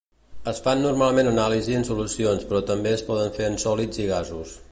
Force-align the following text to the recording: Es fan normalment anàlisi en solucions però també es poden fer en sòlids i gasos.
Es 0.51 0.61
fan 0.67 0.79
normalment 0.85 1.29
anàlisi 1.31 1.77
en 1.81 1.85
solucions 1.91 2.47
però 2.53 2.63
també 2.71 2.93
es 2.95 3.07
poden 3.13 3.31
fer 3.39 3.51
en 3.53 3.61
sòlids 3.67 4.05
i 4.05 4.09
gasos. 4.15 4.59